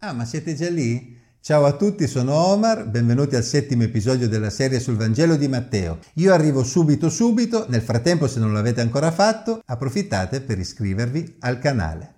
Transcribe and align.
Ah, 0.00 0.12
ma 0.12 0.24
siete 0.24 0.54
già 0.54 0.70
lì? 0.70 1.18
Ciao 1.40 1.64
a 1.64 1.72
tutti, 1.72 2.06
sono 2.06 2.32
Omar, 2.32 2.86
benvenuti 2.86 3.34
al 3.34 3.42
settimo 3.42 3.82
episodio 3.82 4.28
della 4.28 4.48
serie 4.48 4.78
sul 4.78 4.94
Vangelo 4.94 5.34
di 5.34 5.48
Matteo. 5.48 5.98
Io 6.14 6.32
arrivo 6.32 6.62
subito 6.62 7.10
subito, 7.10 7.66
nel 7.68 7.82
frattempo 7.82 8.28
se 8.28 8.38
non 8.38 8.52
l'avete 8.52 8.80
ancora 8.80 9.10
fatto, 9.10 9.60
approfittate 9.64 10.40
per 10.40 10.60
iscrivervi 10.60 11.38
al 11.40 11.58
canale. 11.58 12.14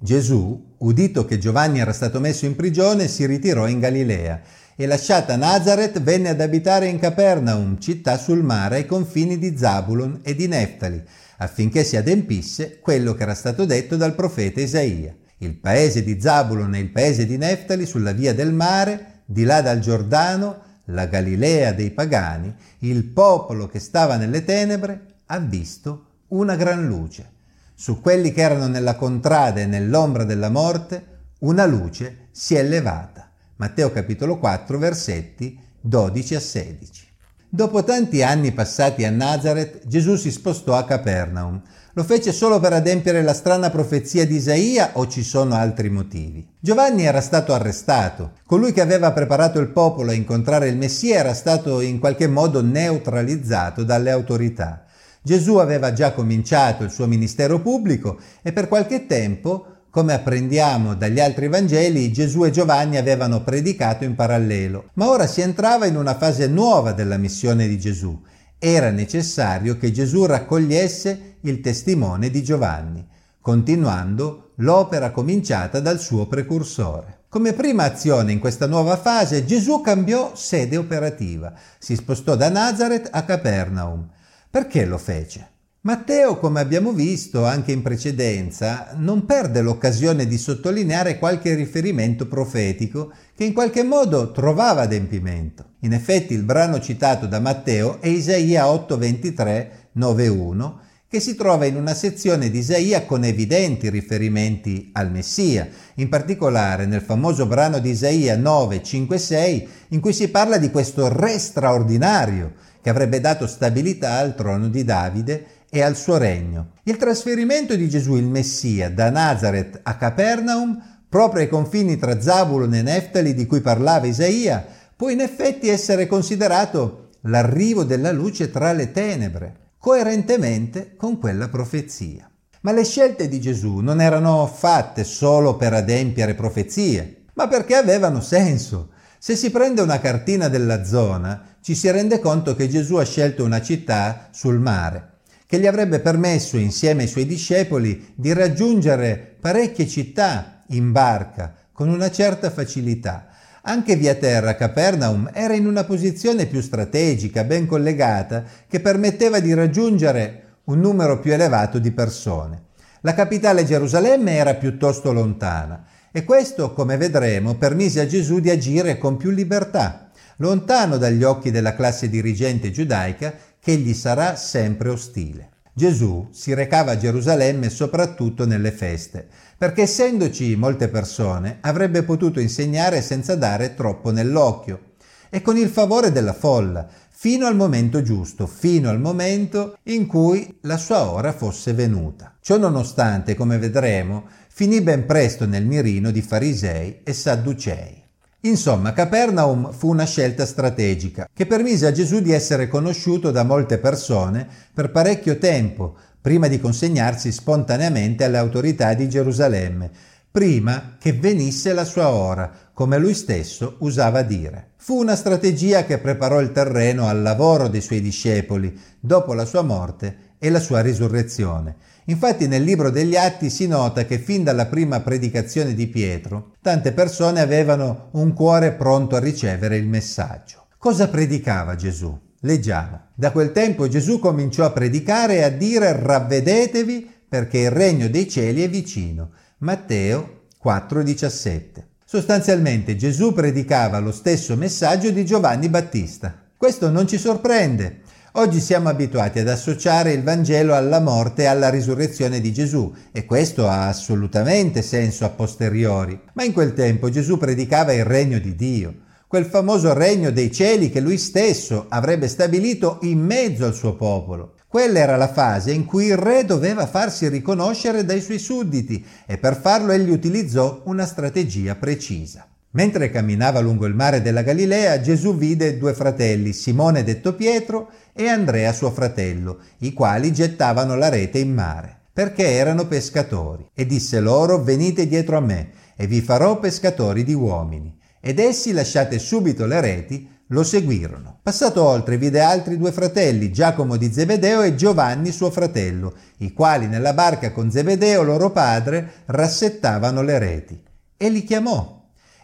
Gesù, 0.00 0.74
udito 0.78 1.24
che 1.26 1.38
Giovanni 1.38 1.78
era 1.78 1.92
stato 1.92 2.18
messo 2.18 2.44
in 2.44 2.56
prigione, 2.56 3.06
si 3.06 3.24
ritirò 3.24 3.68
in 3.68 3.78
Galilea 3.78 4.42
e 4.80 4.86
lasciata 4.86 5.36
Nazareth 5.36 6.00
venne 6.00 6.30
ad 6.30 6.40
abitare 6.40 6.86
in 6.86 6.98
Capernaum, 6.98 7.78
città 7.78 8.16
sul 8.16 8.42
mare 8.42 8.76
ai 8.76 8.86
confini 8.86 9.38
di 9.38 9.54
Zabulon 9.54 10.20
e 10.22 10.34
di 10.34 10.48
Neftali, 10.48 11.04
affinché 11.36 11.84
si 11.84 11.98
adempisse 11.98 12.78
quello 12.80 13.12
che 13.12 13.24
era 13.24 13.34
stato 13.34 13.66
detto 13.66 13.98
dal 13.98 14.14
profeta 14.14 14.58
Isaia. 14.62 15.14
Il 15.36 15.56
paese 15.56 16.02
di 16.02 16.18
Zabulon 16.18 16.74
e 16.74 16.78
il 16.78 16.88
paese 16.88 17.26
di 17.26 17.36
Neftali 17.36 17.84
sulla 17.84 18.12
via 18.12 18.32
del 18.32 18.54
mare, 18.54 19.20
di 19.26 19.44
là 19.44 19.60
dal 19.60 19.80
Giordano, 19.80 20.62
la 20.86 21.04
Galilea 21.04 21.74
dei 21.74 21.90
pagani, 21.90 22.50
il 22.78 23.04
popolo 23.04 23.66
che 23.66 23.80
stava 23.80 24.16
nelle 24.16 24.44
tenebre 24.44 25.16
ha 25.26 25.40
visto 25.40 26.06
una 26.28 26.56
gran 26.56 26.86
luce. 26.86 27.32
Su 27.74 28.00
quelli 28.00 28.32
che 28.32 28.40
erano 28.40 28.66
nella 28.66 28.94
contrada 28.94 29.60
e 29.60 29.66
nell'ombra 29.66 30.24
della 30.24 30.48
morte, 30.48 31.04
una 31.40 31.66
luce 31.66 32.28
si 32.30 32.54
è 32.54 32.62
levata. 32.62 33.29
Matteo 33.60 33.92
capitolo 33.92 34.38
4 34.38 34.78
versetti 34.78 35.60
12 35.82 36.34
a 36.34 36.40
16. 36.40 37.08
Dopo 37.46 37.84
tanti 37.84 38.22
anni 38.22 38.52
passati 38.52 39.04
a 39.04 39.10
Nazareth, 39.10 39.86
Gesù 39.86 40.16
si 40.16 40.30
spostò 40.30 40.76
a 40.76 40.84
Capernaum. 40.86 41.60
Lo 41.92 42.02
fece 42.02 42.32
solo 42.32 42.58
per 42.58 42.72
adempiere 42.72 43.22
la 43.22 43.34
strana 43.34 43.68
profezia 43.68 44.26
di 44.26 44.36
Isaia 44.36 44.92
o 44.94 45.06
ci 45.08 45.22
sono 45.22 45.56
altri 45.56 45.90
motivi? 45.90 46.48
Giovanni 46.58 47.04
era 47.04 47.20
stato 47.20 47.52
arrestato. 47.52 48.32
Colui 48.46 48.72
che 48.72 48.80
aveva 48.80 49.12
preparato 49.12 49.58
il 49.58 49.68
popolo 49.68 50.10
a 50.10 50.14
incontrare 50.14 50.68
il 50.68 50.78
Messia 50.78 51.18
era 51.18 51.34
stato 51.34 51.82
in 51.82 51.98
qualche 51.98 52.28
modo 52.28 52.62
neutralizzato 52.62 53.84
dalle 53.84 54.10
autorità. 54.10 54.86
Gesù 55.22 55.56
aveva 55.56 55.92
già 55.92 56.12
cominciato 56.14 56.82
il 56.82 56.90
suo 56.90 57.06
ministero 57.06 57.60
pubblico 57.60 58.18
e 58.40 58.54
per 58.54 58.68
qualche 58.68 59.04
tempo 59.04 59.69
come 59.90 60.12
apprendiamo 60.12 60.94
dagli 60.94 61.18
altri 61.18 61.48
Vangeli, 61.48 62.12
Gesù 62.12 62.44
e 62.44 62.50
Giovanni 62.50 62.96
avevano 62.96 63.42
predicato 63.42 64.04
in 64.04 64.14
parallelo, 64.14 64.90
ma 64.94 65.08
ora 65.08 65.26
si 65.26 65.40
entrava 65.40 65.86
in 65.86 65.96
una 65.96 66.16
fase 66.16 66.46
nuova 66.46 66.92
della 66.92 67.16
missione 67.16 67.66
di 67.66 67.78
Gesù. 67.78 68.18
Era 68.56 68.90
necessario 68.90 69.76
che 69.76 69.90
Gesù 69.90 70.26
raccogliesse 70.26 71.38
il 71.40 71.60
testimone 71.60 72.30
di 72.30 72.42
Giovanni, 72.42 73.04
continuando 73.40 74.52
l'opera 74.56 75.10
cominciata 75.10 75.80
dal 75.80 75.98
suo 75.98 76.26
precursore. 76.26 77.24
Come 77.28 77.52
prima 77.52 77.84
azione 77.84 78.32
in 78.32 78.38
questa 78.38 78.66
nuova 78.66 78.96
fase, 78.96 79.44
Gesù 79.44 79.80
cambiò 79.80 80.32
sede 80.34 80.76
operativa, 80.76 81.52
si 81.78 81.96
spostò 81.96 82.36
da 82.36 82.48
Nazareth 82.48 83.08
a 83.10 83.24
Capernaum. 83.24 84.08
Perché 84.50 84.84
lo 84.84 84.98
fece? 84.98 85.48
Matteo, 85.82 86.36
come 86.36 86.60
abbiamo 86.60 86.92
visto 86.92 87.46
anche 87.46 87.72
in 87.72 87.80
precedenza, 87.80 88.92
non 88.96 89.24
perde 89.24 89.62
l'occasione 89.62 90.26
di 90.26 90.36
sottolineare 90.36 91.18
qualche 91.18 91.54
riferimento 91.54 92.28
profetico 92.28 93.10
che 93.34 93.44
in 93.44 93.54
qualche 93.54 93.82
modo 93.82 94.30
trovava 94.30 94.82
adempimento. 94.82 95.76
In 95.80 95.94
effetti 95.94 96.34
il 96.34 96.42
brano 96.42 96.80
citato 96.80 97.24
da 97.24 97.40
Matteo 97.40 97.98
è 98.02 98.08
Isaia 98.08 98.66
8:23, 98.66 99.68
9:1, 99.96 100.74
che 101.08 101.18
si 101.18 101.34
trova 101.34 101.64
in 101.64 101.76
una 101.76 101.94
sezione 101.94 102.50
di 102.50 102.58
Isaia 102.58 103.06
con 103.06 103.24
evidenti 103.24 103.88
riferimenti 103.88 104.90
al 104.92 105.10
Messia, 105.10 105.66
in 105.94 106.10
particolare 106.10 106.84
nel 106.84 107.00
famoso 107.00 107.46
brano 107.46 107.78
di 107.78 107.88
Isaia 107.88 108.36
9:5-6, 108.36 109.66
in 109.88 110.00
cui 110.00 110.12
si 110.12 110.28
parla 110.28 110.58
di 110.58 110.70
questo 110.70 111.08
re 111.10 111.38
straordinario 111.38 112.52
che 112.82 112.90
avrebbe 112.90 113.20
dato 113.20 113.46
stabilità 113.46 114.18
al 114.18 114.34
trono 114.34 114.68
di 114.68 114.84
Davide 114.84 115.46
e 115.70 115.82
al 115.82 115.96
suo 115.96 116.18
regno. 116.18 116.72
Il 116.82 116.96
trasferimento 116.96 117.76
di 117.76 117.88
Gesù 117.88 118.16
il 118.16 118.26
Messia 118.26 118.90
da 118.90 119.08
Nazareth 119.08 119.80
a 119.84 119.96
Capernaum, 119.96 120.98
proprio 121.08 121.42
ai 121.42 121.48
confini 121.48 121.96
tra 121.96 122.20
Zabulon 122.20 122.74
e 122.74 122.82
Neftali 122.82 123.32
di 123.34 123.46
cui 123.46 123.60
parlava 123.60 124.06
Isaia, 124.06 124.66
può 124.96 125.08
in 125.08 125.20
effetti 125.20 125.68
essere 125.68 126.06
considerato 126.06 127.10
l'arrivo 127.22 127.84
della 127.84 128.10
luce 128.10 128.50
tra 128.50 128.72
le 128.72 128.90
tenebre, 128.90 129.56
coerentemente 129.78 130.96
con 130.96 131.18
quella 131.18 131.48
profezia. 131.48 132.28
Ma 132.62 132.72
le 132.72 132.84
scelte 132.84 133.28
di 133.28 133.40
Gesù 133.40 133.78
non 133.78 134.00
erano 134.00 134.46
fatte 134.46 135.04
solo 135.04 135.56
per 135.56 135.72
adempiere 135.72 136.34
profezie, 136.34 137.22
ma 137.34 137.48
perché 137.48 137.76
avevano 137.76 138.20
senso. 138.20 138.90
Se 139.18 139.36
si 139.36 139.50
prende 139.50 139.80
una 139.80 140.00
cartina 140.00 140.48
della 140.48 140.84
zona, 140.84 141.56
ci 141.62 141.74
si 141.74 141.90
rende 141.90 142.18
conto 142.18 142.54
che 142.54 142.68
Gesù 142.68 142.96
ha 142.96 143.04
scelto 143.04 143.44
una 143.44 143.62
città 143.62 144.28
sul 144.30 144.58
mare 144.58 145.09
che 145.50 145.58
gli 145.58 145.66
avrebbe 145.66 145.98
permesso 145.98 146.56
insieme 146.56 147.02
ai 147.02 147.08
suoi 147.08 147.26
discepoli 147.26 148.12
di 148.14 148.32
raggiungere 148.32 149.34
parecchie 149.40 149.88
città 149.88 150.62
in 150.68 150.92
barca 150.92 151.52
con 151.72 151.88
una 151.88 152.08
certa 152.08 152.50
facilità. 152.50 153.26
Anche 153.62 153.96
via 153.96 154.14
terra 154.14 154.54
Capernaum 154.54 155.28
era 155.34 155.54
in 155.54 155.66
una 155.66 155.82
posizione 155.82 156.46
più 156.46 156.60
strategica, 156.60 157.42
ben 157.42 157.66
collegata, 157.66 158.44
che 158.68 158.78
permetteva 158.78 159.40
di 159.40 159.52
raggiungere 159.52 160.58
un 160.66 160.78
numero 160.78 161.18
più 161.18 161.32
elevato 161.32 161.80
di 161.80 161.90
persone. 161.90 162.66
La 163.00 163.14
capitale 163.14 163.64
Gerusalemme 163.64 164.34
era 164.34 164.54
piuttosto 164.54 165.12
lontana 165.12 165.84
e 166.12 166.22
questo, 166.22 166.72
come 166.72 166.96
vedremo, 166.96 167.56
permise 167.56 167.98
a 167.98 168.06
Gesù 168.06 168.38
di 168.38 168.50
agire 168.50 168.98
con 168.98 169.16
più 169.16 169.30
libertà, 169.30 170.10
lontano 170.36 170.96
dagli 170.96 171.24
occhi 171.24 171.50
della 171.50 171.74
classe 171.74 172.08
dirigente 172.08 172.70
giudaica 172.70 173.34
che 173.60 173.76
gli 173.76 173.94
sarà 173.94 174.36
sempre 174.36 174.88
ostile. 174.88 175.50
Gesù 175.72 176.28
si 176.30 176.52
recava 176.52 176.92
a 176.92 176.96
Gerusalemme 176.96 177.70
soprattutto 177.70 178.44
nelle 178.44 178.72
feste, 178.72 179.26
perché 179.56 179.82
essendoci 179.82 180.56
molte 180.56 180.88
persone 180.88 181.58
avrebbe 181.60 182.02
potuto 182.02 182.40
insegnare 182.40 183.02
senza 183.02 183.36
dare 183.36 183.74
troppo 183.74 184.10
nell'occhio 184.10 184.88
e 185.30 185.42
con 185.42 185.56
il 185.56 185.68
favore 185.68 186.10
della 186.10 186.32
folla, 186.32 186.88
fino 187.08 187.46
al 187.46 187.54
momento 187.54 188.02
giusto, 188.02 188.46
fino 188.46 188.88
al 188.88 188.98
momento 188.98 189.76
in 189.84 190.06
cui 190.06 190.58
la 190.62 190.76
sua 190.76 191.10
ora 191.10 191.32
fosse 191.32 191.72
venuta. 191.72 192.34
Ciò 192.40 192.56
nonostante, 192.56 193.34
come 193.34 193.58
vedremo, 193.58 194.26
finì 194.48 194.80
ben 194.80 195.06
presto 195.06 195.46
nel 195.46 195.66
mirino 195.66 196.10
di 196.10 196.22
farisei 196.22 197.00
e 197.04 197.12
sadducei. 197.12 197.99
Insomma, 198.42 198.94
Capernaum 198.94 199.70
fu 199.70 199.88
una 199.88 200.06
scelta 200.06 200.46
strategica 200.46 201.28
che 201.30 201.44
permise 201.44 201.86
a 201.86 201.92
Gesù 201.92 202.20
di 202.20 202.32
essere 202.32 202.68
conosciuto 202.68 203.30
da 203.30 203.42
molte 203.42 203.76
persone 203.76 204.48
per 204.72 204.90
parecchio 204.90 205.36
tempo, 205.36 205.94
prima 206.18 206.48
di 206.48 206.58
consegnarsi 206.58 207.32
spontaneamente 207.32 208.24
alle 208.24 208.38
autorità 208.38 208.94
di 208.94 209.10
Gerusalemme, 209.10 209.90
prima 210.30 210.96
che 210.98 211.12
venisse 211.12 211.74
la 211.74 211.84
sua 211.84 212.08
ora, 212.08 212.50
come 212.72 212.96
lui 212.96 213.12
stesso 213.12 213.76
usava 213.80 214.22
dire. 214.22 214.70
Fu 214.76 214.98
una 214.98 215.16
strategia 215.16 215.84
che 215.84 215.98
preparò 215.98 216.40
il 216.40 216.52
terreno 216.52 217.08
al 217.08 217.20
lavoro 217.20 217.68
dei 217.68 217.82
suoi 217.82 218.00
discepoli 218.00 218.74
dopo 218.98 219.34
la 219.34 219.44
sua 219.44 219.60
morte 219.60 220.29
e 220.40 220.50
la 220.50 220.58
sua 220.58 220.80
risurrezione. 220.80 221.76
Infatti 222.06 222.48
nel 222.48 222.64
libro 222.64 222.90
degli 222.90 223.14
Atti 223.14 223.50
si 223.50 223.68
nota 223.68 224.04
che 224.04 224.18
fin 224.18 224.42
dalla 224.42 224.66
prima 224.66 225.00
predicazione 225.00 225.74
di 225.74 225.86
Pietro 225.86 226.54
tante 226.62 226.92
persone 226.92 227.40
avevano 227.40 228.08
un 228.12 228.32
cuore 228.32 228.72
pronto 228.72 229.14
a 229.14 229.20
ricevere 229.20 229.76
il 229.76 229.86
messaggio. 229.86 230.66
Cosa 230.78 231.08
predicava 231.08 231.76
Gesù? 231.76 232.18
Leggiamo. 232.40 233.08
Da 233.14 233.32
quel 233.32 233.52
tempo 233.52 233.86
Gesù 233.86 234.18
cominciò 234.18 234.64
a 234.64 234.70
predicare 234.70 235.36
e 235.36 235.42
a 235.42 235.50
dire 235.50 235.92
ravvedetevi 235.92 237.08
perché 237.28 237.58
il 237.58 237.70
regno 237.70 238.08
dei 238.08 238.28
cieli 238.28 238.64
è 238.64 238.70
vicino. 238.70 239.32
Matteo 239.58 240.46
4:17. 240.64 241.84
Sostanzialmente 242.02 242.96
Gesù 242.96 243.34
predicava 243.34 243.98
lo 243.98 244.10
stesso 244.10 244.56
messaggio 244.56 245.10
di 245.10 245.24
Giovanni 245.24 245.68
Battista. 245.68 246.34
Questo 246.56 246.90
non 246.90 247.06
ci 247.06 247.18
sorprende. 247.18 248.00
Oggi 248.34 248.60
siamo 248.60 248.88
abituati 248.88 249.40
ad 249.40 249.48
associare 249.48 250.12
il 250.12 250.22
Vangelo 250.22 250.76
alla 250.76 251.00
morte 251.00 251.42
e 251.42 251.46
alla 251.46 251.68
risurrezione 251.68 252.40
di 252.40 252.52
Gesù 252.52 252.94
e 253.10 253.24
questo 253.24 253.66
ha 253.68 253.88
assolutamente 253.88 254.82
senso 254.82 255.24
a 255.24 255.30
posteriori. 255.30 256.18
Ma 256.34 256.44
in 256.44 256.52
quel 256.52 256.72
tempo 256.72 257.10
Gesù 257.10 257.38
predicava 257.38 257.92
il 257.92 258.04
regno 258.04 258.38
di 258.38 258.54
Dio, 258.54 258.94
quel 259.26 259.46
famoso 259.46 259.92
regno 259.94 260.30
dei 260.30 260.52
cieli 260.52 260.90
che 260.90 261.00
lui 261.00 261.18
stesso 261.18 261.86
avrebbe 261.88 262.28
stabilito 262.28 262.98
in 263.02 263.18
mezzo 263.18 263.64
al 263.64 263.74
suo 263.74 263.96
popolo. 263.96 264.54
Quella 264.68 265.00
era 265.00 265.16
la 265.16 265.32
fase 265.32 265.72
in 265.72 265.84
cui 265.84 266.06
il 266.06 266.16
re 266.16 266.44
doveva 266.44 266.86
farsi 266.86 267.26
riconoscere 267.26 268.04
dai 268.04 268.20
suoi 268.20 268.38
sudditi 268.38 269.04
e 269.26 269.38
per 269.38 269.56
farlo 269.56 269.90
egli 269.90 270.10
utilizzò 270.10 270.82
una 270.84 271.04
strategia 271.04 271.74
precisa. 271.74 272.46
Mentre 272.72 273.10
camminava 273.10 273.58
lungo 273.58 273.86
il 273.86 273.94
mare 273.94 274.22
della 274.22 274.42
Galilea, 274.42 275.00
Gesù 275.00 275.36
vide 275.36 275.76
due 275.76 275.92
fratelli, 275.92 276.52
Simone 276.52 277.02
detto 277.02 277.34
Pietro 277.34 277.90
e 278.12 278.28
Andrea 278.28 278.72
suo 278.72 278.92
fratello, 278.92 279.58
i 279.78 279.92
quali 279.92 280.32
gettavano 280.32 280.94
la 280.94 281.08
rete 281.08 281.40
in 281.40 281.52
mare, 281.52 282.02
perché 282.12 282.52
erano 282.52 282.86
pescatori, 282.86 283.68
e 283.74 283.86
disse 283.86 284.20
loro, 284.20 284.62
venite 284.62 285.08
dietro 285.08 285.36
a 285.36 285.40
me, 285.40 285.70
e 285.96 286.06
vi 286.06 286.20
farò 286.20 286.60
pescatori 286.60 287.24
di 287.24 287.34
uomini. 287.34 287.98
Ed 288.20 288.38
essi, 288.38 288.70
lasciate 288.70 289.18
subito 289.18 289.66
le 289.66 289.80
reti, 289.80 290.28
lo 290.48 290.62
seguirono. 290.62 291.40
Passato 291.42 291.82
oltre 291.82 292.18
vide 292.18 292.40
altri 292.40 292.78
due 292.78 292.92
fratelli, 292.92 293.50
Giacomo 293.50 293.96
di 293.96 294.12
Zebedeo 294.12 294.62
e 294.62 294.76
Giovanni 294.76 295.32
suo 295.32 295.50
fratello, 295.50 296.14
i 296.38 296.52
quali 296.52 296.86
nella 296.86 297.14
barca 297.14 297.50
con 297.50 297.68
Zebedeo 297.68 298.22
loro 298.22 298.50
padre 298.50 299.10
rassettavano 299.26 300.22
le 300.22 300.38
reti. 300.38 300.80
E 301.16 301.28
li 301.30 301.42
chiamò. 301.42 301.99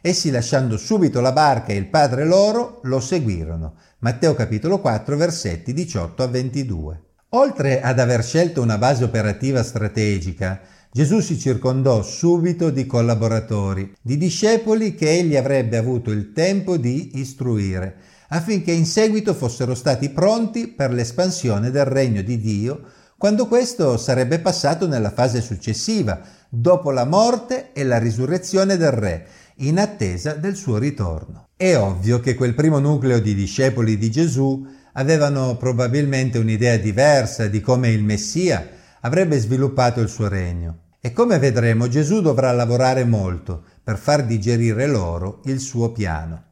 Essi 0.06 0.31
lasciando 0.31 0.76
subito 0.76 1.20
la 1.20 1.32
barca 1.32 1.73
e 1.73 1.76
il 1.76 1.88
padre 1.88 2.25
loro 2.25 2.79
lo 2.85 3.00
seguirono. 3.00 3.75
Matteo 3.99 4.37
capitolo 4.37 4.79
4 4.79 5.17
versetti 5.17 5.73
18 5.73 6.23
a 6.23 6.26
22. 6.29 7.03
Oltre 7.31 7.81
ad 7.81 7.99
aver 7.99 8.23
scelto 8.23 8.62
una 8.62 8.79
base 8.79 9.03
operativa 9.03 9.64
strategica, 9.64 10.61
Gesù 10.93 11.19
si 11.19 11.37
circondò 11.37 12.05
subito 12.05 12.70
di 12.70 12.87
collaboratori, 12.87 13.97
di 14.00 14.17
discepoli 14.17 14.94
che 14.94 15.11
egli 15.11 15.35
avrebbe 15.35 15.76
avuto 15.76 16.12
il 16.12 16.31
tempo 16.32 16.76
di 16.76 17.19
istruire, 17.19 17.97
affinché 18.29 18.70
in 18.70 18.87
seguito 18.87 19.35
fossero 19.35 19.75
stati 19.75 20.11
pronti 20.11 20.69
per 20.69 20.93
l'espansione 20.93 21.73
del 21.73 21.85
regno 21.85 22.23
di 22.23 22.38
Dio 22.38 22.85
quando 23.19 23.47
questo 23.47 23.97
sarebbe 23.97 24.41
passato 24.41 24.87
nella 24.87 25.11
fase 25.11 25.41
successiva, 25.41 26.20
dopo 26.50 26.91
la 26.91 27.06
morte 27.06 27.73
e 27.73 27.82
la 27.82 27.97
risurrezione 27.97 28.76
del 28.76 28.91
Re, 28.91 29.26
in 29.58 29.79
attesa 29.79 30.35
del 30.35 30.56
suo 30.56 30.79
ritorno. 30.79 31.49
È 31.56 31.76
ovvio 31.76 32.20
che 32.20 32.35
quel 32.35 32.55
primo 32.55 32.79
nucleo 32.79 33.20
di 33.20 33.35
discepoli 33.35 33.97
di 33.97 34.11
Gesù 34.11 34.67
avevano 34.93 35.56
probabilmente 35.56 36.38
un'idea 36.38 36.76
diversa 36.76 37.47
di 37.47 37.61
come 37.61 37.91
il 37.91 38.03
Messia 38.03 38.69
avrebbe 39.00 39.38
sviluppato 39.38 40.00
il 40.00 40.08
suo 40.08 40.29
regno. 40.29 40.81
E 41.00 41.12
come 41.12 41.38
vedremo 41.38 41.88
Gesù 41.88 42.20
dovrà 42.20 42.50
lavorare 42.53 43.05
molto 43.05 43.62
per 43.82 43.97
far 43.97 44.26
digerire 44.26 44.87
loro 44.87 45.41
il 45.44 45.61
suo 45.61 45.93
piano. 45.93 46.44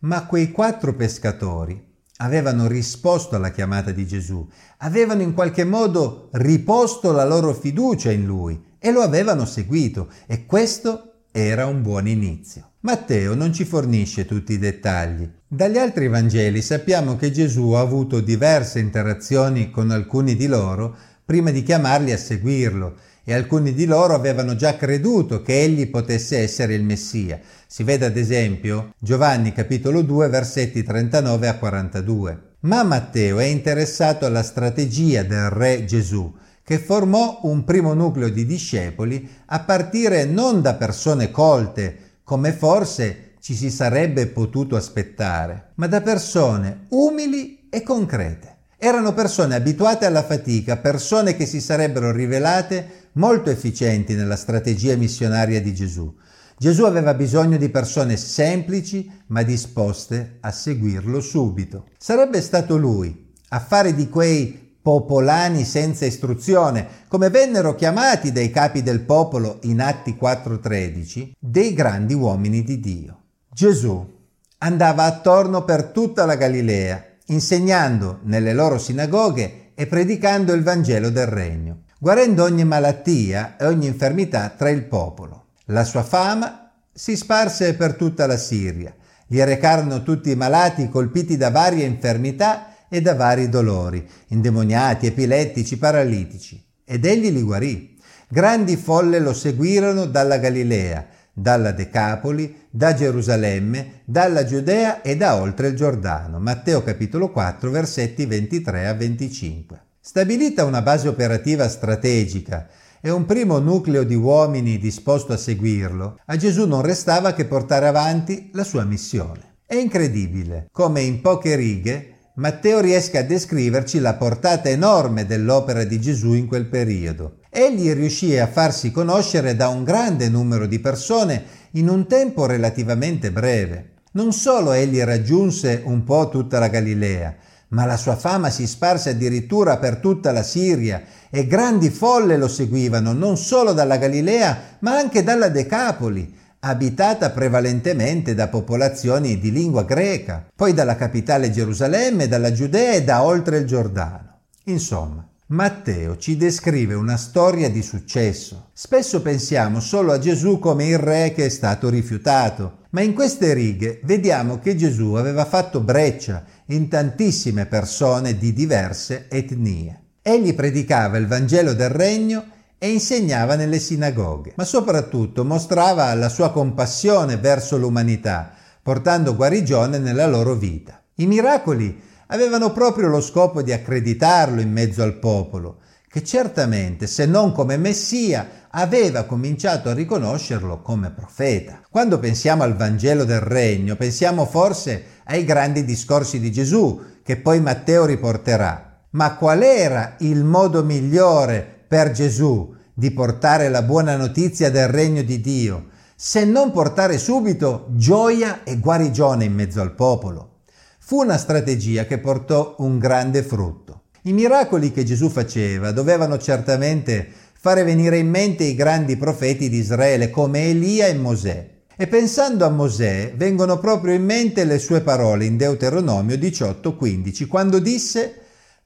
Ma 0.00 0.26
quei 0.26 0.50
quattro 0.50 0.94
pescatori 0.94 1.88
avevano 2.16 2.66
risposto 2.66 3.36
alla 3.36 3.50
chiamata 3.50 3.92
di 3.92 4.06
Gesù, 4.06 4.46
avevano 4.78 5.22
in 5.22 5.32
qualche 5.32 5.64
modo 5.64 6.28
riposto 6.32 7.12
la 7.12 7.24
loro 7.24 7.54
fiducia 7.54 8.10
in 8.10 8.26
lui 8.26 8.62
e 8.78 8.90
lo 8.90 9.00
avevano 9.00 9.44
seguito 9.44 10.10
e 10.26 10.44
questo 10.44 11.09
era 11.32 11.66
un 11.66 11.82
buon 11.82 12.08
inizio. 12.08 12.70
Matteo 12.80 13.34
non 13.34 13.52
ci 13.52 13.64
fornisce 13.64 14.24
tutti 14.24 14.54
i 14.54 14.58
dettagli. 14.58 15.28
Dagli 15.46 15.78
altri 15.78 16.08
Vangeli 16.08 16.62
sappiamo 16.62 17.16
che 17.16 17.30
Gesù 17.30 17.70
ha 17.70 17.80
avuto 17.80 18.20
diverse 18.20 18.78
interazioni 18.78 19.70
con 19.70 19.90
alcuni 19.90 20.34
di 20.34 20.46
loro 20.46 20.96
prima 21.24 21.50
di 21.50 21.62
chiamarli 21.62 22.10
a 22.10 22.18
seguirlo 22.18 22.96
e 23.22 23.34
alcuni 23.34 23.72
di 23.72 23.84
loro 23.84 24.14
avevano 24.14 24.56
già 24.56 24.76
creduto 24.76 25.42
che 25.42 25.62
egli 25.62 25.88
potesse 25.88 26.38
essere 26.38 26.74
il 26.74 26.82
Messia. 26.82 27.38
Si 27.66 27.84
vede 27.84 28.06
ad 28.06 28.16
esempio 28.16 28.94
Giovanni 28.98 29.52
capitolo 29.52 30.02
2 30.02 30.28
versetti 30.28 30.82
39 30.82 31.46
a 31.46 31.56
42. 31.56 32.42
Ma 32.62 32.82
Matteo 32.82 33.38
è 33.38 33.44
interessato 33.44 34.26
alla 34.26 34.42
strategia 34.42 35.22
del 35.22 35.50
re 35.50 35.84
Gesù, 35.84 36.34
che 36.70 36.78
formò 36.78 37.40
un 37.42 37.64
primo 37.64 37.94
nucleo 37.94 38.28
di 38.28 38.46
discepoli 38.46 39.28
a 39.46 39.58
partire 39.58 40.24
non 40.24 40.62
da 40.62 40.74
persone 40.74 41.32
colte, 41.32 42.18
come 42.22 42.52
forse 42.52 43.32
ci 43.40 43.56
si 43.56 43.72
sarebbe 43.72 44.28
potuto 44.28 44.76
aspettare, 44.76 45.72
ma 45.74 45.88
da 45.88 46.00
persone 46.00 46.84
umili 46.90 47.66
e 47.68 47.82
concrete. 47.82 48.58
Erano 48.78 49.12
persone 49.14 49.56
abituate 49.56 50.06
alla 50.06 50.22
fatica, 50.22 50.76
persone 50.76 51.34
che 51.34 51.44
si 51.44 51.60
sarebbero 51.60 52.12
rivelate 52.12 53.08
molto 53.14 53.50
efficienti 53.50 54.14
nella 54.14 54.36
strategia 54.36 54.94
missionaria 54.94 55.60
di 55.60 55.74
Gesù. 55.74 56.14
Gesù 56.56 56.84
aveva 56.84 57.14
bisogno 57.14 57.56
di 57.56 57.68
persone 57.68 58.16
semplici 58.16 59.10
ma 59.26 59.42
disposte 59.42 60.36
a 60.38 60.52
seguirlo 60.52 61.20
subito. 61.20 61.86
Sarebbe 61.98 62.40
stato 62.40 62.76
lui 62.76 63.32
a 63.48 63.58
fare 63.58 63.92
di 63.92 64.08
quei 64.08 64.69
popolani 64.82 65.64
senza 65.64 66.06
istruzione, 66.06 66.86
come 67.08 67.30
vennero 67.30 67.74
chiamati 67.74 68.32
dai 68.32 68.50
capi 68.50 68.82
del 68.82 69.00
popolo 69.00 69.58
in 69.62 69.80
Atti 69.80 70.16
4:13, 70.18 71.32
dei 71.38 71.74
grandi 71.74 72.14
uomini 72.14 72.62
di 72.62 72.80
Dio. 72.80 73.18
Gesù 73.52 74.18
andava 74.58 75.04
attorno 75.04 75.64
per 75.64 75.84
tutta 75.84 76.24
la 76.24 76.36
Galilea 76.36 77.04
insegnando 77.26 78.20
nelle 78.24 78.52
loro 78.52 78.78
sinagoghe 78.78 79.72
e 79.74 79.86
predicando 79.86 80.52
il 80.52 80.62
Vangelo 80.62 81.10
del 81.10 81.26
Regno, 81.26 81.82
guarendo 81.98 82.44
ogni 82.44 82.64
malattia 82.64 83.56
e 83.56 83.66
ogni 83.66 83.86
infermità 83.86 84.52
tra 84.56 84.68
il 84.70 84.84
popolo. 84.84 85.44
La 85.66 85.84
sua 85.84 86.02
fama 86.02 86.72
si 86.92 87.16
sparse 87.16 87.74
per 87.74 87.94
tutta 87.94 88.26
la 88.26 88.36
Siria. 88.36 88.94
Gli 89.26 89.40
recarono 89.40 90.02
tutti 90.02 90.30
i 90.30 90.34
malati 90.34 90.88
colpiti 90.88 91.36
da 91.36 91.50
varie 91.50 91.84
infermità 91.84 92.69
e 92.90 93.00
da 93.00 93.14
vari 93.14 93.48
dolori, 93.48 94.04
indemoniati, 94.26 95.06
epilettici, 95.06 95.78
paralitici, 95.78 96.62
ed 96.84 97.04
egli 97.06 97.30
li 97.30 97.40
guarì. 97.40 97.96
Grandi 98.28 98.76
folle 98.76 99.20
lo 99.20 99.32
seguirono 99.32 100.06
dalla 100.06 100.38
Galilea, 100.38 101.06
dalla 101.32 101.70
Decapoli, 101.70 102.66
da 102.68 102.92
Gerusalemme, 102.92 104.02
dalla 104.04 104.44
Giudea 104.44 105.02
e 105.02 105.16
da 105.16 105.36
oltre 105.36 105.68
il 105.68 105.76
Giordano. 105.76 106.40
Matteo 106.40 106.82
capitolo 106.82 107.30
4 107.30 107.70
versetti 107.70 108.26
23 108.26 108.86
a 108.86 108.94
25. 108.94 109.82
Stabilita 110.00 110.64
una 110.64 110.82
base 110.82 111.08
operativa 111.08 111.68
strategica 111.68 112.68
e 113.00 113.10
un 113.10 113.24
primo 113.24 113.58
nucleo 113.58 114.02
di 114.02 114.14
uomini 114.14 114.78
disposto 114.78 115.32
a 115.32 115.36
seguirlo, 115.36 116.18
a 116.26 116.36
Gesù 116.36 116.66
non 116.66 116.82
restava 116.82 117.32
che 117.32 117.46
portare 117.46 117.86
avanti 117.86 118.50
la 118.52 118.64
sua 118.64 118.84
missione. 118.84 119.58
È 119.64 119.76
incredibile 119.76 120.68
come 120.72 121.00
in 121.00 121.20
poche 121.20 121.54
righe 121.54 122.14
Matteo 122.40 122.80
riesca 122.80 123.18
a 123.18 123.22
descriverci 123.22 123.98
la 123.98 124.14
portata 124.14 124.70
enorme 124.70 125.26
dell'opera 125.26 125.84
di 125.84 126.00
Gesù 126.00 126.32
in 126.32 126.46
quel 126.46 126.64
periodo 126.64 127.40
Egli 127.50 127.92
riuscì 127.92 128.38
a 128.38 128.46
farsi 128.46 128.90
conoscere 128.90 129.54
da 129.56 129.68
un 129.68 129.84
grande 129.84 130.30
numero 130.30 130.64
di 130.64 130.78
persone 130.78 131.42
in 131.72 131.90
un 131.90 132.06
tempo 132.06 132.46
relativamente 132.46 133.30
breve. 133.30 133.90
Non 134.12 134.32
solo 134.32 134.72
egli 134.72 135.02
raggiunse 135.02 135.82
un 135.84 136.02
po' 136.02 136.30
tutta 136.30 136.58
la 136.58 136.68
Galilea, 136.68 137.36
ma 137.68 137.84
la 137.84 137.98
sua 137.98 138.16
fama 138.16 138.48
si 138.48 138.66
sparse 138.66 139.10
addirittura 139.10 139.76
per 139.76 139.96
tutta 139.96 140.32
la 140.32 140.42
Siria 140.42 141.02
e 141.28 141.46
grandi 141.46 141.90
folle 141.90 142.38
lo 142.38 142.48
seguivano 142.48 143.12
non 143.12 143.36
solo 143.36 143.74
dalla 143.74 143.98
Galilea, 143.98 144.78
ma 144.78 144.96
anche 144.96 145.22
dalla 145.22 145.50
Decapoli, 145.50 146.38
abitata 146.60 147.30
prevalentemente 147.30 148.34
da 148.34 148.48
popolazioni 148.48 149.38
di 149.38 149.50
lingua 149.50 149.84
greca, 149.84 150.46
poi 150.54 150.74
dalla 150.74 150.96
capitale 150.96 151.50
Gerusalemme, 151.50 152.28
dalla 152.28 152.52
Giudea 152.52 152.92
e 152.92 153.02
da 153.04 153.22
oltre 153.22 153.58
il 153.58 153.66
Giordano. 153.66 154.40
Insomma, 154.64 155.26
Matteo 155.46 156.16
ci 156.16 156.36
descrive 156.36 156.94
una 156.94 157.16
storia 157.16 157.68
di 157.68 157.82
successo. 157.82 158.68
Spesso 158.72 159.20
pensiamo 159.20 159.80
solo 159.80 160.12
a 160.12 160.18
Gesù 160.18 160.58
come 160.60 160.86
il 160.86 160.98
re 160.98 161.32
che 161.34 161.46
è 161.46 161.48
stato 161.48 161.88
rifiutato, 161.88 162.78
ma 162.90 163.00
in 163.00 163.14
queste 163.14 163.52
righe 163.52 164.00
vediamo 164.04 164.60
che 164.60 164.76
Gesù 164.76 165.14
aveva 165.14 165.44
fatto 165.44 165.80
breccia 165.80 166.44
in 166.66 166.88
tantissime 166.88 167.66
persone 167.66 168.36
di 168.36 168.52
diverse 168.52 169.26
etnie. 169.28 170.02
Egli 170.22 170.54
predicava 170.54 171.16
il 171.16 171.26
Vangelo 171.26 171.72
del 171.72 171.88
Regno 171.88 172.44
e 172.82 172.90
insegnava 172.90 173.56
nelle 173.56 173.78
sinagoghe, 173.78 174.54
ma 174.56 174.64
soprattutto 174.64 175.44
mostrava 175.44 176.14
la 176.14 176.30
sua 176.30 176.50
compassione 176.50 177.36
verso 177.36 177.76
l'umanità, 177.76 178.52
portando 178.82 179.36
guarigione 179.36 179.98
nella 179.98 180.26
loro 180.26 180.54
vita. 180.54 180.98
I 181.16 181.26
miracoli 181.26 182.00
avevano 182.28 182.72
proprio 182.72 183.08
lo 183.08 183.20
scopo 183.20 183.60
di 183.60 183.70
accreditarlo 183.70 184.62
in 184.62 184.72
mezzo 184.72 185.02
al 185.02 185.18
popolo, 185.18 185.80
che 186.08 186.24
certamente, 186.24 187.06
se 187.06 187.26
non 187.26 187.52
come 187.52 187.76
Messia, 187.76 188.48
aveva 188.70 189.24
cominciato 189.24 189.90
a 189.90 189.94
riconoscerlo 189.94 190.80
come 190.80 191.10
profeta. 191.10 191.82
Quando 191.90 192.18
pensiamo 192.18 192.62
al 192.62 192.76
Vangelo 192.76 193.24
del 193.24 193.40
Regno, 193.40 193.94
pensiamo 193.94 194.46
forse 194.46 195.04
ai 195.24 195.44
grandi 195.44 195.84
discorsi 195.84 196.40
di 196.40 196.50
Gesù, 196.50 196.98
che 197.22 197.36
poi 197.36 197.60
Matteo 197.60 198.06
riporterà. 198.06 199.02
Ma 199.10 199.34
qual 199.34 199.62
era 199.62 200.14
il 200.20 200.44
modo 200.44 200.82
migliore 200.82 201.79
per 201.90 202.12
Gesù 202.12 202.72
di 202.94 203.10
portare 203.10 203.68
la 203.68 203.82
buona 203.82 204.14
notizia 204.14 204.70
del 204.70 204.86
regno 204.86 205.22
di 205.22 205.40
Dio, 205.40 205.86
se 206.14 206.44
non 206.44 206.70
portare 206.70 207.18
subito 207.18 207.88
gioia 207.94 208.62
e 208.62 208.78
guarigione 208.78 209.44
in 209.44 209.52
mezzo 209.52 209.80
al 209.80 209.96
popolo? 209.96 210.58
Fu 211.00 211.16
una 211.20 211.36
strategia 211.36 212.04
che 212.04 212.18
portò 212.18 212.76
un 212.78 213.00
grande 213.00 213.42
frutto. 213.42 214.02
I 214.22 214.32
miracoli 214.32 214.92
che 214.92 215.02
Gesù 215.02 215.30
faceva 215.30 215.90
dovevano 215.90 216.38
certamente 216.38 217.26
fare 217.58 217.82
venire 217.82 218.18
in 218.18 218.28
mente 218.28 218.62
i 218.62 218.76
grandi 218.76 219.16
profeti 219.16 219.68
di 219.68 219.78
Israele 219.78 220.30
come 220.30 220.68
Elia 220.70 221.08
e 221.08 221.14
Mosè. 221.14 221.70
E 221.96 222.06
pensando 222.06 222.64
a 222.64 222.70
Mosè 222.70 223.32
vengono 223.34 223.80
proprio 223.80 224.14
in 224.14 224.24
mente 224.24 224.62
le 224.62 224.78
sue 224.78 225.00
parole 225.00 225.44
in 225.44 225.56
Deuteronomio 225.56 226.36
18:15, 226.36 227.48
quando 227.48 227.80
disse 227.80 228.34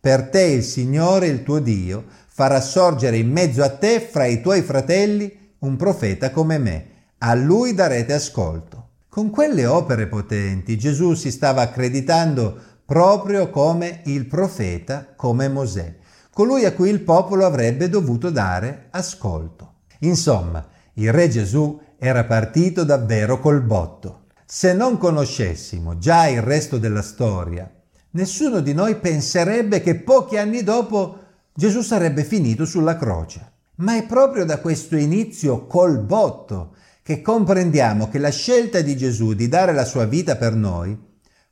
Per 0.00 0.28
te 0.28 0.42
il 0.42 0.62
Signore, 0.62 1.28
il 1.28 1.42
tuo 1.42 1.61
Dio, 1.61 2.04
farà 2.36 2.60
sorgere 2.60 3.16
in 3.16 3.30
mezzo 3.30 3.62
a 3.62 3.70
te, 3.70 4.00
fra 4.00 4.26
i 4.26 4.40
tuoi 4.40 4.62
fratelli, 4.62 5.52
un 5.60 5.76
profeta 5.76 6.32
come 6.32 6.58
me. 6.58 6.86
A 7.18 7.32
lui 7.34 7.74
darete 7.74 8.12
ascolto. 8.12 8.88
Con 9.08 9.30
quelle 9.30 9.66
opere 9.66 10.08
potenti 10.08 10.76
Gesù 10.76 11.14
si 11.14 11.30
stava 11.30 11.62
accreditando 11.62 12.58
proprio 12.84 13.50
come 13.50 14.00
il 14.06 14.26
profeta, 14.26 15.12
come 15.14 15.48
Mosè, 15.48 15.94
colui 16.32 16.64
a 16.64 16.72
cui 16.72 16.90
il 16.90 17.02
popolo 17.02 17.46
avrebbe 17.46 17.88
dovuto 17.88 18.30
dare 18.30 18.88
ascolto. 18.90 19.74
Insomma, 20.00 20.66
il 20.94 21.12
Re 21.12 21.28
Gesù 21.28 21.80
era 21.96 22.24
partito 22.24 22.82
davvero 22.82 23.38
col 23.38 23.62
botto. 23.62 24.24
Se 24.44 24.72
non 24.72 24.98
conoscessimo 24.98 25.98
già 25.98 26.26
il 26.26 26.42
resto 26.42 26.78
della 26.78 27.02
storia, 27.02 27.70
nessuno 28.10 28.58
di 28.58 28.74
noi 28.74 28.96
penserebbe 28.96 29.80
che 29.80 29.94
pochi 29.94 30.36
anni 30.36 30.64
dopo 30.64 31.22
Gesù 31.56 31.82
sarebbe 31.82 32.25
finito 32.25 32.64
sulla 32.64 32.96
croce. 32.96 33.52
Ma 33.76 33.96
è 33.96 34.04
proprio 34.06 34.44
da 34.44 34.58
questo 34.58 34.96
inizio 34.96 35.66
col 35.66 36.00
botto 36.00 36.75
che 37.02 37.23
comprendiamo 37.23 38.08
che 38.08 38.18
la 38.18 38.30
scelta 38.30 38.80
di 38.80 38.96
Gesù 38.96 39.34
di 39.34 39.46
dare 39.46 39.73
la 39.73 39.84
sua 39.84 40.04
vita 40.04 40.34
per 40.34 40.54
noi 40.54 40.99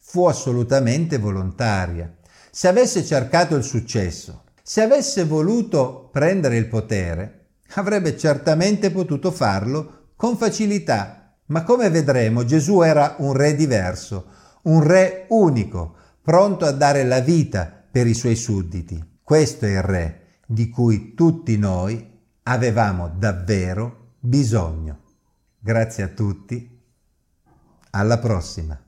fu 0.01 0.25
assolutamente 0.27 1.19
volontaria. 1.19 2.17
Se 2.51 2.67
avesse 2.67 3.05
cercato 3.05 3.55
il 3.55 3.63
successo, 3.63 4.43
se 4.61 4.83
avesse 4.83 5.25
voluto 5.25 6.09
prendere 6.13 6.57
il 6.57 6.67
potere, 6.67 7.51
avrebbe 7.75 8.17
certamente 8.17 8.91
potuto 8.91 9.31
farlo 9.31 10.11
con 10.17 10.37
facilità, 10.37 11.37
ma 11.47 11.63
come 11.63 11.91
vedremo 11.91 12.45
Gesù 12.45 12.83
era 12.83 13.15
un 13.19 13.35
re 13.35 13.55
diverso, 13.55 14.27
un 14.63 14.83
re 14.83 15.27
unico, 15.29 15.95
pronto 16.21 16.65
a 16.65 16.73
dare 16.73 17.05
la 17.05 17.21
vita 17.21 17.85
per 17.91 18.09
i 18.09 18.15
suoi 18.15 18.37
sudditi. 18.37 19.11
Questo 19.33 19.65
è 19.65 19.71
il 19.71 19.83
re 19.83 20.41
di 20.47 20.69
cui 20.69 21.15
tutti 21.15 21.57
noi 21.57 22.21
avevamo 22.43 23.09
davvero 23.09 24.17
bisogno. 24.21 24.99
Grazie 25.59 26.03
a 26.03 26.09
tutti, 26.09 26.79
alla 27.93 28.19
prossima. 28.19 28.79